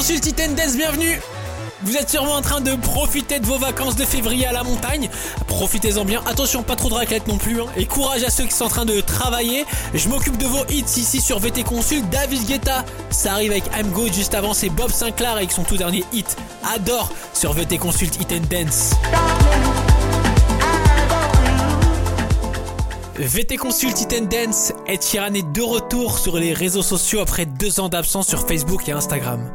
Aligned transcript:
Consult 0.00 0.26
It 0.28 0.54
Dance, 0.56 0.76
bienvenue 0.76 1.20
vous 1.82 1.94
êtes 1.96 2.08
sûrement 2.08 2.34
en 2.34 2.40
train 2.40 2.62
de 2.62 2.74
profiter 2.74 3.38
de 3.38 3.46
vos 3.46 3.58
vacances 3.58 3.96
de 3.96 4.04
février 4.04 4.46
à 4.46 4.52
la 4.52 4.62
montagne. 4.62 5.10
Profitez-en 5.46 6.04
bien. 6.04 6.22
Attention, 6.26 6.62
pas 6.62 6.76
trop 6.76 6.88
de 6.88 6.94
raquettes 6.94 7.26
non 7.26 7.36
plus. 7.36 7.60
Hein. 7.60 7.66
Et 7.76 7.86
courage 7.86 8.22
à 8.22 8.30
ceux 8.30 8.44
qui 8.44 8.52
sont 8.52 8.64
en 8.64 8.68
train 8.68 8.84
de 8.84 9.00
travailler. 9.00 9.64
Je 9.94 10.08
m'occupe 10.08 10.36
de 10.38 10.46
vos 10.46 10.64
hits 10.70 10.84
ici 10.96 11.20
sur 11.20 11.38
VT 11.38 11.64
Consult. 11.64 12.08
David 12.10 12.46
Guetta, 12.46 12.84
ça 13.10 13.32
arrive 13.32 13.50
avec 13.50 13.64
I'm 13.78 13.88
Good. 13.90 14.12
Juste 14.12 14.34
avant, 14.34 14.54
c'est 14.54 14.70
Bob 14.70 14.90
Sinclair 14.90 15.32
avec 15.32 15.52
son 15.52 15.64
tout 15.64 15.76
dernier 15.76 16.04
hit. 16.12 16.36
Adore 16.74 17.10
sur 17.34 17.52
VT 17.52 17.78
Consult 17.78 18.14
Hit 18.20 18.32
and 18.32 18.46
Dance. 18.50 18.92
VT 23.18 23.56
Consult 23.56 24.00
It 24.00 24.14
and 24.18 24.26
Dance, 24.26 24.72
Ed 24.86 25.02
Sheeran 25.02 25.30
de 25.30 25.62
retour 25.62 26.18
sur 26.18 26.38
les 26.38 26.54
réseaux 26.54 26.82
sociaux 26.82 27.20
après 27.20 27.44
deux 27.44 27.80
ans 27.80 27.90
d'absence 27.90 28.28
sur 28.28 28.46
Facebook 28.46 28.88
et 28.88 28.92
Instagram. 28.92 29.50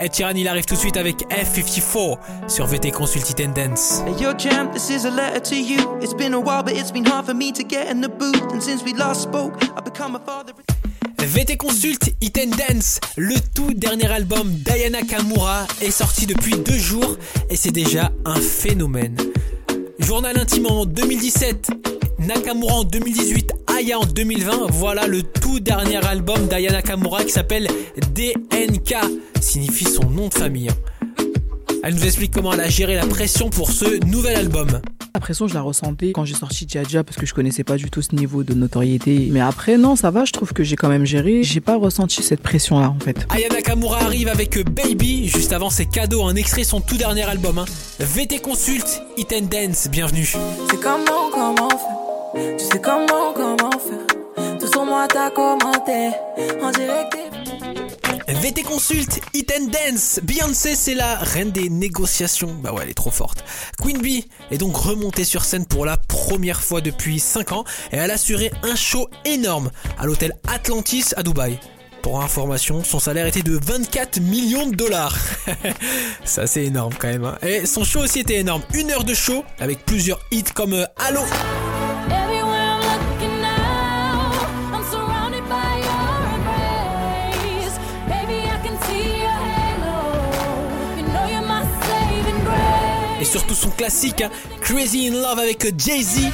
Ed 0.00 0.14
Sheeran, 0.14 0.34
il 0.36 0.48
arrive 0.48 0.64
tout 0.64 0.74
de 0.74 0.80
suite 0.80 0.96
avec 0.96 1.22
F54 1.30 2.18
sur 2.48 2.66
VT 2.66 2.90
Consult 2.90 3.30
It 3.30 3.40
and 3.40 3.52
Dance. 3.52 4.02
Hey 4.06 4.22
yo 4.22 4.32
champ, 4.36 4.72
this 4.72 4.90
is 4.90 5.06
a 5.06 5.10
letter 5.10 5.40
to 5.40 5.54
you. 5.54 5.98
It's 6.02 6.14
been 6.14 6.34
a 6.34 6.38
while 6.40 6.62
but 6.64 6.74
it's 6.74 6.90
been 6.92 7.06
hard 7.06 7.26
for 7.26 7.34
me 7.34 7.52
to 7.52 7.62
get 7.62 7.90
in 7.90 8.00
the 8.00 8.08
booth 8.08 8.52
and 8.52 8.60
since 8.60 8.82
we 8.84 8.92
last 8.92 9.22
spoke, 9.22 9.54
I've 9.76 9.84
become 9.84 10.16
a 10.16 10.20
father. 10.20 10.52
VT 11.18 11.56
Consult 11.56 12.10
It 12.20 12.38
and 12.38 12.56
Dance, 12.56 13.00
le 13.16 13.36
tout 13.54 13.72
dernier 13.72 14.10
album 14.10 14.52
d'Ayana 14.64 15.02
Kamura 15.02 15.66
est 15.80 15.90
sorti 15.90 16.26
depuis 16.26 16.56
deux 16.56 16.78
jours 16.78 17.16
et 17.48 17.56
c'est 17.56 17.72
déjà 17.72 18.10
un 18.24 18.40
phénomène. 18.40 19.16
Journal 20.00 20.36
intime 20.38 20.66
en 20.66 20.84
2017, 20.86 21.70
Nakamura 22.18 22.74
en 22.74 22.84
2018, 22.84 23.54
Aya 23.74 23.98
en 23.98 24.04
2020. 24.04 24.68
Voilà 24.70 25.06
le 25.06 25.22
tout 25.22 25.58
dernier 25.58 25.96
album 26.06 26.46
d'Aya 26.46 26.70
Nakamura 26.70 27.24
qui 27.24 27.32
s'appelle 27.32 27.66
DNK, 28.14 28.94
signifie 29.40 29.84
son 29.84 30.08
nom 30.10 30.28
de 30.28 30.34
famille. 30.34 30.68
Elle 31.82 31.94
nous 31.94 32.04
explique 32.04 32.32
comment 32.32 32.52
elle 32.52 32.60
a 32.60 32.68
géré 32.68 32.94
la 32.94 33.06
pression 33.06 33.50
pour 33.50 33.70
ce 33.70 34.04
nouvel 34.06 34.36
album. 34.36 34.80
La 35.12 35.20
pression, 35.20 35.48
je 35.48 35.54
la 35.54 35.60
ressentais 35.60 36.12
quand 36.12 36.24
j'ai 36.24 36.34
sorti 36.34 36.66
Jaja 36.68 37.02
parce 37.02 37.16
que 37.16 37.26
je 37.26 37.34
connaissais 37.34 37.64
pas 37.64 37.76
du 37.76 37.90
tout 37.90 38.00
ce 38.00 38.14
niveau 38.14 38.44
de 38.44 38.54
notoriété. 38.54 39.28
Mais 39.32 39.40
après, 39.40 39.76
non, 39.76 39.96
ça 39.96 40.10
va, 40.10 40.24
je 40.24 40.32
trouve 40.32 40.52
que 40.52 40.62
j'ai 40.62 40.76
quand 40.76 40.88
même 40.88 41.04
géré. 41.04 41.42
J'ai 41.42 41.60
pas 41.60 41.76
ressenti 41.76 42.22
cette 42.22 42.42
pression-là, 42.42 42.90
en 42.90 43.00
fait. 43.00 43.26
Aya 43.30 43.48
Nakamura 43.48 44.02
arrive 44.02 44.28
avec 44.28 44.56
Baby. 44.70 45.28
Juste 45.28 45.52
avant, 45.52 45.70
c'est 45.70 45.86
cadeau, 45.86 46.22
un 46.24 46.36
extrait 46.36 46.62
de 46.62 46.66
son 46.66 46.80
tout 46.80 46.96
dernier 46.96 47.24
album. 47.24 47.58
Hein. 47.58 47.64
VT 47.98 48.38
Consult, 48.38 49.02
It 49.16 49.32
and 49.32 49.46
Dance, 49.50 49.88
bienvenue. 49.90 50.32
C'est 50.70 50.80
comment, 50.80 51.30
comment 51.32 51.68
faire 51.70 52.04
tu 52.34 52.64
sais 52.64 52.80
comment, 52.80 53.32
comment 53.32 53.43
VT 58.44 58.62
Consult, 58.62 59.20
It 59.34 59.52
and 59.58 59.66
Dance. 59.66 60.20
Beyoncé, 60.22 60.74
c'est 60.74 60.94
la 60.94 61.16
reine 61.16 61.50
des 61.50 61.68
négociations. 61.68 62.54
Bah 62.62 62.72
ouais, 62.72 62.82
elle 62.84 62.90
est 62.90 62.94
trop 62.94 63.10
forte. 63.10 63.44
Queen 63.80 64.00
Bee 64.00 64.26
est 64.50 64.58
donc 64.58 64.76
remontée 64.76 65.24
sur 65.24 65.44
scène 65.44 65.66
pour 65.66 65.84
la 65.84 65.96
première 65.96 66.62
fois 66.62 66.80
depuis 66.80 67.20
5 67.20 67.52
ans 67.52 67.64
et 67.92 67.96
elle 67.96 68.10
a 68.10 68.14
assuré 68.14 68.50
un 68.62 68.74
show 68.76 69.08
énorme 69.24 69.70
à 69.98 70.06
l'hôtel 70.06 70.32
Atlantis 70.46 71.12
à 71.16 71.22
Dubaï. 71.22 71.58
Pour 72.02 72.22
information, 72.22 72.84
son 72.84 72.98
salaire 72.98 73.26
était 73.26 73.42
de 73.42 73.58
24 73.62 74.20
millions 74.20 74.66
de 74.66 74.74
dollars. 74.74 75.16
Ça 76.24 76.46
c'est 76.46 76.64
énorme 76.64 76.92
quand 76.98 77.08
même. 77.08 77.24
Hein. 77.24 77.38
Et 77.42 77.66
son 77.66 77.84
show 77.84 78.00
aussi 78.00 78.20
était 78.20 78.36
énorme. 78.36 78.62
Une 78.74 78.90
heure 78.90 79.04
de 79.04 79.14
show 79.14 79.44
avec 79.58 79.84
plusieurs 79.84 80.20
hits 80.30 80.44
comme 80.54 80.74
euh, 80.74 80.84
Halo. 80.96 81.20
Surtout 93.34 93.56
son 93.56 93.70
classique 93.70 94.20
hein, 94.20 94.30
Crazy 94.60 95.08
in 95.08 95.14
Love 95.14 95.40
avec 95.40 95.66
Jay-Z. 95.76 96.30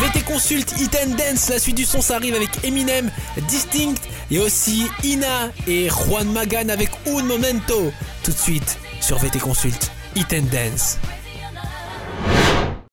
VT 0.00 0.22
Consult 0.22 0.80
It 0.80 0.96
and 1.04 1.16
Dance, 1.16 1.50
la 1.50 1.58
suite 1.58 1.76
du 1.76 1.84
son 1.84 2.00
ça 2.00 2.16
arrive 2.16 2.34
avec 2.34 2.64
Eminem, 2.64 3.10
Distinct 3.46 4.00
et 4.30 4.38
aussi 4.38 4.86
Ina 5.04 5.50
et 5.66 5.90
Juan 5.90 6.32
Magan 6.32 6.70
avec 6.70 6.88
Un 7.06 7.22
Momento. 7.24 7.92
Tout 8.22 8.32
de 8.32 8.38
suite 8.38 8.78
sur 9.02 9.18
VT 9.18 9.38
Consult 9.38 9.90
It 10.16 10.32
and 10.32 10.46
Dance. 10.50 10.96